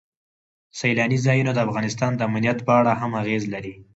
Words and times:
سیلانی 0.79 1.17
ځایونه 1.25 1.51
د 1.53 1.59
افغانستان 1.67 2.11
د 2.15 2.21
امنیت 2.29 2.57
په 2.67 2.71
اړه 2.79 2.91
هم 3.01 3.11
اغېز 3.21 3.43
لري. 3.53 3.73